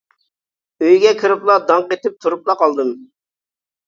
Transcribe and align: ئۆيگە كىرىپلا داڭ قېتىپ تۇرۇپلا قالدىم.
ئۆيگە 0.85 1.11
كىرىپلا 1.19 1.57
داڭ 1.71 1.85
قېتىپ 1.91 2.15
تۇرۇپلا 2.25 2.57
قالدىم. 2.63 2.91